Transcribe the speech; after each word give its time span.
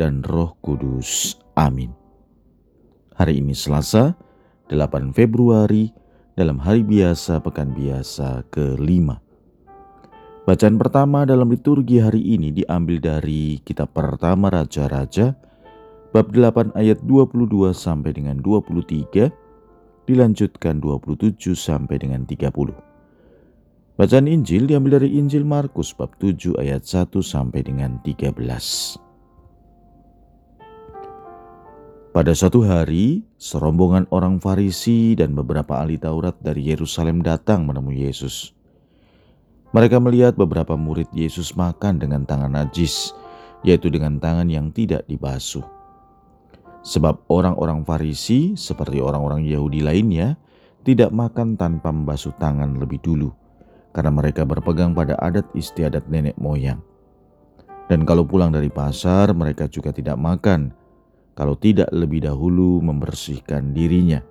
dan 0.00 0.24
Roh 0.24 0.56
Kudus. 0.64 1.36
Amin. 1.52 1.92
Hari 3.20 3.44
ini 3.44 3.52
Selasa, 3.52 4.16
8 4.72 5.12
Februari, 5.12 5.92
dalam 6.32 6.56
hari 6.56 6.80
biasa 6.80 7.44
pekan 7.44 7.76
biasa 7.76 8.48
kelima. 8.48 9.20
Bacaan 10.48 10.80
pertama 10.80 11.28
dalam 11.28 11.52
liturgi 11.52 12.00
hari 12.00 12.32
ini 12.32 12.48
diambil 12.48 12.96
dari 12.96 13.60
kitab 13.60 13.92
pertama 13.92 14.48
Raja-Raja, 14.48 15.36
bab 16.16 16.32
8 16.32 16.72
ayat 16.80 17.04
22 17.04 17.76
sampai 17.76 18.16
dengan 18.16 18.40
23, 18.40 19.28
dilanjutkan 20.08 20.80
27 20.80 21.52
sampai 21.52 22.00
dengan 22.00 22.24
30. 22.24 22.72
Bacaan 24.00 24.26
Injil 24.32 24.64
diambil 24.64 24.96
dari 24.96 25.20
Injil 25.20 25.44
Markus 25.44 25.92
bab 25.92 26.16
7 26.16 26.56
ayat 26.56 26.88
1 26.88 27.20
sampai 27.20 27.60
dengan 27.60 28.00
13. 28.00 29.09
Pada 32.10 32.34
suatu 32.34 32.66
hari, 32.66 33.22
serombongan 33.38 34.10
orang 34.10 34.42
Farisi 34.42 35.14
dan 35.14 35.30
beberapa 35.30 35.78
ahli 35.78 35.94
Taurat 35.94 36.34
dari 36.42 36.66
Yerusalem 36.66 37.22
datang 37.22 37.70
menemui 37.70 38.02
Yesus. 38.02 38.50
Mereka 39.70 40.02
melihat 40.02 40.34
beberapa 40.34 40.74
murid 40.74 41.06
Yesus 41.14 41.54
makan 41.54 42.02
dengan 42.02 42.26
tangan 42.26 42.50
najis, 42.50 43.14
yaitu 43.62 43.94
dengan 43.94 44.18
tangan 44.18 44.50
yang 44.50 44.74
tidak 44.74 45.06
dibasuh. 45.06 45.62
Sebab 46.82 47.30
orang-orang 47.30 47.86
Farisi, 47.86 48.58
seperti 48.58 48.98
orang-orang 48.98 49.46
Yahudi 49.46 49.78
lainnya, 49.78 50.34
tidak 50.82 51.14
makan 51.14 51.54
tanpa 51.54 51.94
membasuh 51.94 52.34
tangan 52.42 52.74
lebih 52.74 52.98
dulu, 53.06 53.30
karena 53.94 54.10
mereka 54.10 54.42
berpegang 54.42 54.98
pada 54.98 55.14
adat 55.22 55.46
istiadat 55.54 56.10
nenek 56.10 56.34
moyang. 56.42 56.82
Dan 57.86 58.02
kalau 58.02 58.26
pulang 58.26 58.50
dari 58.50 58.66
pasar, 58.66 59.30
mereka 59.30 59.70
juga 59.70 59.94
tidak 59.94 60.18
makan 60.18 60.79
kalau 61.34 61.54
tidak 61.56 61.88
lebih 61.94 62.24
dahulu 62.24 62.82
membersihkan 62.82 63.72
dirinya. 63.74 64.22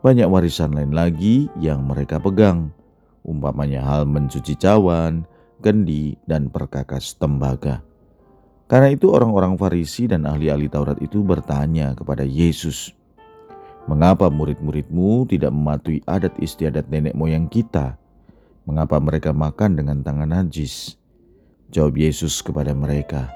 Banyak 0.00 0.28
warisan 0.30 0.76
lain 0.76 0.94
lagi 0.94 1.50
yang 1.58 1.82
mereka 1.86 2.22
pegang, 2.22 2.70
umpamanya 3.26 3.82
hal 3.82 4.06
mencuci 4.06 4.54
cawan, 4.54 5.26
kendi, 5.60 6.14
dan 6.30 6.52
perkakas 6.52 7.18
tembaga. 7.18 7.82
Karena 8.66 8.90
itu 8.90 9.10
orang-orang 9.14 9.54
Farisi 9.54 10.10
dan 10.10 10.26
ahli-ahli 10.26 10.66
Taurat 10.66 10.98
itu 10.98 11.22
bertanya 11.22 11.94
kepada 11.94 12.26
Yesus, 12.26 12.96
Mengapa 13.86 14.26
murid-muridmu 14.26 15.30
tidak 15.30 15.54
mematuhi 15.54 16.02
adat 16.10 16.34
istiadat 16.42 16.90
nenek 16.90 17.14
moyang 17.14 17.46
kita? 17.46 17.94
Mengapa 18.66 18.98
mereka 18.98 19.30
makan 19.30 19.78
dengan 19.78 20.02
tangan 20.02 20.26
najis? 20.26 20.98
Jawab 21.70 21.94
Yesus 21.94 22.42
kepada 22.42 22.74
mereka, 22.74 23.30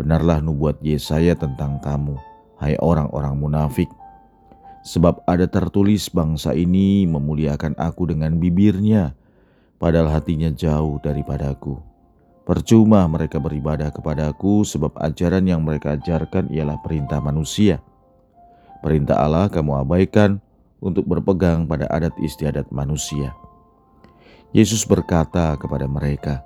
Benarlah 0.00 0.40
nubuat 0.40 0.80
Yesaya 0.80 1.36
tentang 1.36 1.76
kamu, 1.84 2.16
hai 2.56 2.72
orang-orang 2.80 3.36
munafik. 3.36 3.92
Sebab 4.80 5.28
ada 5.28 5.44
tertulis 5.44 6.08
bangsa 6.08 6.56
ini 6.56 7.04
memuliakan 7.04 7.76
aku 7.76 8.08
dengan 8.08 8.40
bibirnya, 8.40 9.12
padahal 9.76 10.08
hatinya 10.08 10.48
jauh 10.56 10.96
daripadaku. 11.04 11.76
Percuma 12.48 13.04
mereka 13.12 13.36
beribadah 13.44 13.92
kepadaku 13.92 14.64
sebab 14.64 14.96
ajaran 15.04 15.44
yang 15.44 15.60
mereka 15.60 15.92
ajarkan 16.00 16.48
ialah 16.48 16.80
perintah 16.80 17.20
manusia. 17.20 17.84
Perintah 18.80 19.20
Allah 19.20 19.52
kamu 19.52 19.84
abaikan 19.84 20.40
untuk 20.80 21.04
berpegang 21.04 21.68
pada 21.68 21.84
adat 21.92 22.16
istiadat 22.24 22.72
manusia. 22.72 23.36
Yesus 24.56 24.88
berkata 24.88 25.60
kepada 25.60 25.84
mereka, 25.84 26.40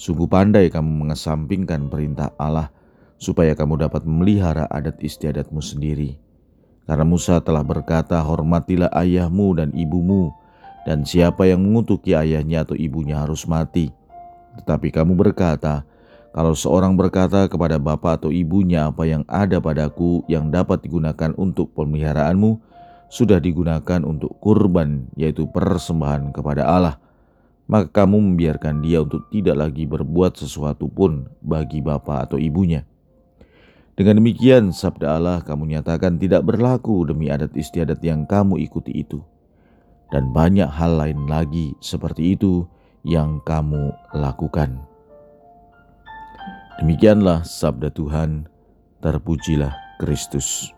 Sungguh 0.00 0.24
pandai 0.24 0.72
kamu 0.72 1.04
mengesampingkan 1.04 1.92
perintah 1.92 2.32
Allah 2.40 2.72
supaya 3.18 3.54
kamu 3.56 3.86
dapat 3.88 4.02
memelihara 4.04 4.68
adat 4.68 5.00
istiadatmu 5.00 5.62
sendiri. 5.62 6.18
Karena 6.84 7.06
Musa 7.08 7.40
telah 7.40 7.64
berkata, 7.64 8.20
hormatilah 8.20 8.92
ayahmu 8.92 9.56
dan 9.56 9.72
ibumu, 9.72 10.36
dan 10.84 11.08
siapa 11.08 11.48
yang 11.48 11.64
mengutuki 11.64 12.12
ayahnya 12.12 12.68
atau 12.68 12.76
ibunya 12.76 13.24
harus 13.24 13.48
mati. 13.48 13.88
Tetapi 14.60 14.92
kamu 14.92 15.16
berkata, 15.16 15.88
kalau 16.34 16.52
seorang 16.52 16.98
berkata 16.98 17.48
kepada 17.48 17.80
bapak 17.80 18.20
atau 18.20 18.30
ibunya 18.34 18.90
apa 18.90 19.06
yang 19.08 19.22
ada 19.30 19.62
padaku 19.62 20.26
yang 20.28 20.52
dapat 20.52 20.84
digunakan 20.84 21.32
untuk 21.40 21.72
pemeliharaanmu, 21.72 22.60
sudah 23.08 23.38
digunakan 23.38 24.02
untuk 24.02 24.36
kurban, 24.42 25.08
yaitu 25.14 25.46
persembahan 25.48 26.34
kepada 26.34 26.66
Allah, 26.66 26.98
maka 27.64 28.04
kamu 28.04 28.34
membiarkan 28.34 28.84
dia 28.84 29.00
untuk 29.00 29.24
tidak 29.32 29.56
lagi 29.56 29.88
berbuat 29.88 30.36
sesuatu 30.36 30.90
pun 30.90 31.30
bagi 31.40 31.80
bapak 31.80 32.28
atau 32.28 32.38
ibunya. 32.42 32.84
Dengan 33.94 34.18
demikian, 34.18 34.74
sabda 34.74 35.22
Allah 35.22 35.38
kamu 35.46 35.78
nyatakan 35.78 36.18
tidak 36.18 36.42
berlaku 36.42 37.06
demi 37.06 37.30
adat 37.30 37.54
istiadat 37.54 38.02
yang 38.02 38.26
kamu 38.26 38.58
ikuti 38.66 38.90
itu. 38.90 39.22
Dan 40.10 40.34
banyak 40.34 40.66
hal 40.66 40.98
lain 40.98 41.30
lagi 41.30 41.78
seperti 41.78 42.34
itu 42.34 42.66
yang 43.06 43.38
kamu 43.46 43.94
lakukan. 44.10 44.82
Demikianlah 46.82 47.46
sabda 47.46 47.94
Tuhan, 47.94 48.50
terpujilah 48.98 49.70
Kristus. 50.02 50.74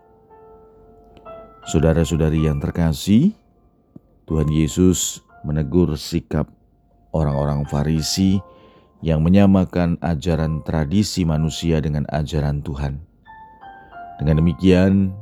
Saudara-saudari 1.65 2.45
yang 2.45 2.61
terkasih, 2.61 3.33
Tuhan 4.29 4.45
Yesus 4.53 5.25
menegur 5.41 5.97
sikap 5.97 6.53
orang-orang 7.17 7.65
Farisi 7.65 8.37
yang 9.01 9.25
menyamakan 9.25 9.97
ajaran 10.05 10.61
tradisi 10.61 11.25
manusia 11.25 11.81
dengan 11.81 12.05
ajaran 12.13 12.61
Tuhan. 12.61 13.06
Dengan 14.17 14.41
demikian, 14.41 15.13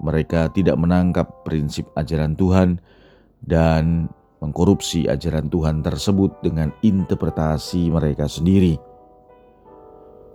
mereka 0.00 0.52
tidak 0.52 0.76
menangkap 0.76 1.44
prinsip 1.44 1.88
ajaran 1.96 2.36
Tuhan 2.36 2.80
dan 3.44 4.12
mengkorupsi 4.44 5.06
ajaran 5.08 5.48
Tuhan 5.48 5.80
tersebut 5.80 6.42
dengan 6.44 6.74
interpretasi 6.84 7.88
mereka 7.88 8.28
sendiri. 8.28 8.76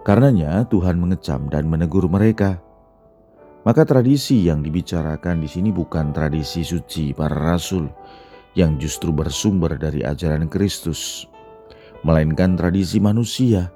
Karenanya, 0.07 0.63
Tuhan 0.71 0.97
mengecam 0.97 1.51
dan 1.51 1.67
menegur 1.67 2.07
mereka. 2.07 2.63
Maka 3.67 3.83
tradisi 3.83 4.47
yang 4.47 4.63
dibicarakan 4.63 5.43
di 5.43 5.49
sini 5.51 5.75
bukan 5.75 6.15
tradisi 6.15 6.63
suci 6.63 7.11
para 7.11 7.35
rasul 7.35 7.91
yang 8.55 8.79
justru 8.79 9.11
bersumber 9.11 9.75
dari 9.75 10.07
ajaran 10.07 10.47
Kristus, 10.47 11.27
melainkan 12.07 12.55
tradisi 12.55 13.03
manusia 13.03 13.67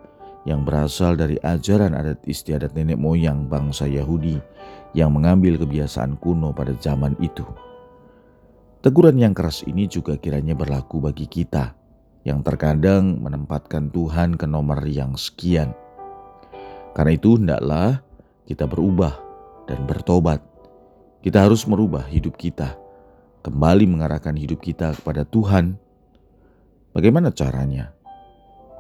yang 0.45 0.65
berasal 0.65 1.13
dari 1.13 1.37
ajaran 1.41 1.93
adat 1.93 2.21
istiadat 2.25 2.73
nenek 2.73 2.97
moyang 2.97 3.45
bangsa 3.45 3.85
Yahudi 3.85 4.41
yang 4.97 5.13
mengambil 5.13 5.55
kebiasaan 5.61 6.17
kuno 6.17 6.51
pada 6.51 6.73
zaman 6.81 7.13
itu. 7.21 7.45
Teguran 8.81 9.21
yang 9.21 9.37
keras 9.37 9.61
ini 9.69 9.85
juga 9.85 10.17
kiranya 10.17 10.57
berlaku 10.57 10.97
bagi 10.97 11.29
kita 11.29 11.77
yang 12.25 12.41
terkadang 12.41 13.21
menempatkan 13.21 13.93
Tuhan 13.93 14.37
ke 14.37 14.49
nomor 14.49 14.81
yang 14.89 15.13
sekian. 15.13 15.73
Karena 16.97 17.11
itu 17.13 17.37
hendaklah 17.37 18.01
kita 18.49 18.65
berubah 18.65 19.13
dan 19.69 19.85
bertobat. 19.85 20.41
Kita 21.21 21.45
harus 21.45 21.69
merubah 21.69 22.01
hidup 22.09 22.33
kita, 22.33 22.73
kembali 23.45 23.85
mengarahkan 23.85 24.33
hidup 24.33 24.57
kita 24.65 24.97
kepada 24.97 25.21
Tuhan. 25.29 25.77
Bagaimana 26.97 27.29
caranya? 27.29 27.93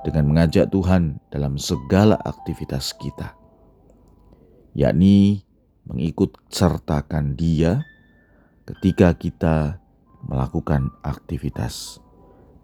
Dengan 0.01 0.33
mengajak 0.33 0.69
Tuhan 0.73 1.21
dalam 1.29 1.61
segala 1.61 2.17
aktivitas 2.17 2.93
kita, 2.97 3.37
yakni 4.73 5.45
mengikut 5.85 6.37
sertakan 6.49 7.37
Dia 7.37 7.81
ketika 8.65 9.13
kita 9.17 9.81
melakukan 10.25 10.93
aktivitas. 11.01 11.97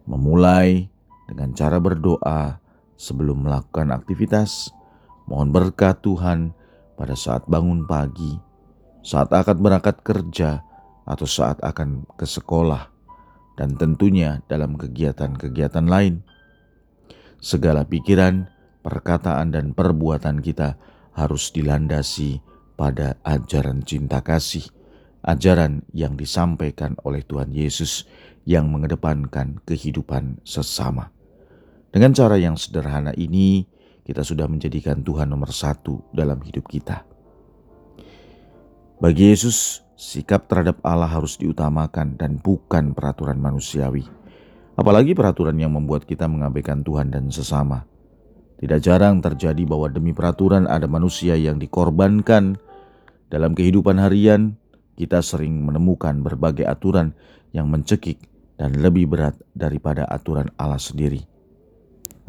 Memulai 0.07 0.87
dengan 1.27 1.51
cara 1.51 1.83
berdoa 1.83 2.63
sebelum 2.95 3.43
melakukan 3.43 3.91
aktivitas, 3.91 4.71
mohon 5.27 5.51
berkat 5.51 5.99
Tuhan 5.99 6.55
pada 6.95 7.13
saat 7.13 7.43
bangun 7.45 7.83
pagi, 7.83 8.39
saat 9.03 9.29
akan 9.35 9.57
berangkat 9.59 9.99
kerja, 10.01 10.63
atau 11.07 11.23
saat 11.23 11.59
akan 11.63 12.03
ke 12.19 12.27
sekolah, 12.27 12.87
dan 13.59 13.75
tentunya 13.75 14.43
dalam 14.47 14.75
kegiatan-kegiatan 14.75 15.87
lain 15.87 16.23
segala 17.37 17.85
pikiran, 17.85 18.49
perkataan, 18.81 19.53
dan 19.53 19.71
perbuatan 19.73 20.41
kita 20.41 20.77
harus 21.17 21.49
dilandasi 21.49 22.41
pada 22.77 23.17
ajaran 23.25 23.81
cinta 23.81 24.21
kasih, 24.21 24.65
ajaran 25.25 25.81
yang 25.91 26.13
disampaikan 26.13 26.93
oleh 27.01 27.25
Tuhan 27.25 27.49
Yesus 27.49 28.05
yang 28.47 28.69
mengedepankan 28.69 29.59
kehidupan 29.65 30.39
sesama. 30.45 31.09
Dengan 31.91 32.13
cara 32.13 32.37
yang 32.37 32.55
sederhana 32.55 33.11
ini, 33.17 33.65
kita 34.07 34.23
sudah 34.23 34.47
menjadikan 34.47 35.03
Tuhan 35.03 35.27
nomor 35.27 35.51
satu 35.51 35.99
dalam 36.15 36.39
hidup 36.39 36.69
kita. 36.69 37.03
Bagi 39.03 39.29
Yesus, 39.35 39.83
sikap 39.99 40.47
terhadap 40.47 40.79
Allah 40.85 41.09
harus 41.09 41.35
diutamakan 41.35 42.15
dan 42.15 42.39
bukan 42.39 42.95
peraturan 42.95 43.41
manusiawi. 43.41 44.07
Apalagi 44.77 45.17
peraturan 45.17 45.57
yang 45.57 45.73
membuat 45.73 46.05
kita 46.05 46.29
mengabaikan 46.29 46.85
Tuhan 46.85 47.09
dan 47.09 47.33
sesama. 47.33 47.89
Tidak 48.61 48.77
jarang 48.77 49.25
terjadi 49.25 49.65
bahwa 49.65 49.89
demi 49.89 50.13
peraturan 50.13 50.69
ada 50.69 50.85
manusia 50.85 51.33
yang 51.33 51.57
dikorbankan. 51.57 52.61
Dalam 53.27 53.57
kehidupan 53.57 53.97
harian, 53.97 54.53
kita 54.93 55.25
sering 55.25 55.65
menemukan 55.65 56.21
berbagai 56.21 56.65
aturan 56.65 57.17
yang 57.53 57.73
mencekik 57.73 58.21
dan 58.57 58.77
lebih 58.77 59.09
berat 59.09 59.33
daripada 59.57 60.05
aturan 60.05 60.49
Allah 60.61 60.81
sendiri. 60.81 61.25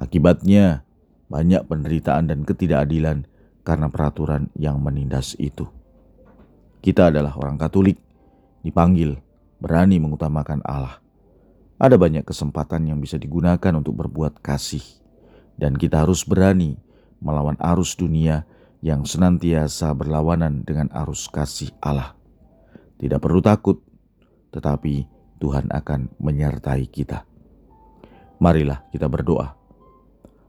Akibatnya, 0.00 0.88
banyak 1.28 1.68
penderitaan 1.68 2.32
dan 2.32 2.48
ketidakadilan 2.48 3.28
karena 3.64 3.92
peraturan 3.92 4.48
yang 4.56 4.80
menindas 4.80 5.36
itu. 5.36 5.68
Kita 6.80 7.12
adalah 7.12 7.36
orang 7.36 7.60
Katolik, 7.60 8.00
dipanggil 8.64 9.20
berani 9.60 10.00
mengutamakan 10.00 10.64
Allah. 10.64 11.07
Ada 11.78 11.94
banyak 11.94 12.26
kesempatan 12.26 12.90
yang 12.90 12.98
bisa 12.98 13.22
digunakan 13.22 13.70
untuk 13.78 13.94
berbuat 14.02 14.42
kasih, 14.42 14.82
dan 15.54 15.78
kita 15.78 16.02
harus 16.02 16.26
berani 16.26 16.74
melawan 17.22 17.54
arus 17.62 17.94
dunia 17.94 18.42
yang 18.82 19.06
senantiasa 19.06 19.94
berlawanan 19.94 20.66
dengan 20.66 20.90
arus 20.90 21.30
kasih 21.30 21.70
Allah. 21.78 22.18
Tidak 22.98 23.22
perlu 23.22 23.38
takut, 23.38 23.78
tetapi 24.50 25.06
Tuhan 25.38 25.70
akan 25.70 26.18
menyertai 26.18 26.90
kita. 26.90 27.22
Marilah 28.42 28.82
kita 28.90 29.06
berdoa. 29.06 29.54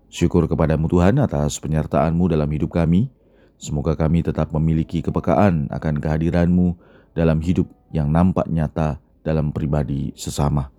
Syukur 0.10 0.50
kepadamu 0.50 0.90
Tuhan 0.90 1.22
atas 1.22 1.62
penyertaanmu 1.62 2.25
dalam 2.34 2.50
hidup 2.50 2.74
kami. 2.74 3.14
Semoga 3.62 3.94
kami 3.94 4.25
tetap 4.25 4.50
memiliki 4.50 5.06
kepekaan 5.06 5.70
akan 5.70 6.02
kehadiranmu 6.02 6.74
dalam 7.14 7.38
hidup 7.38 7.70
yang 7.94 8.10
nampak 8.10 8.50
nyata 8.50 8.98
dalam 9.22 9.54
pribadi 9.54 10.10
sesama. 10.18 10.79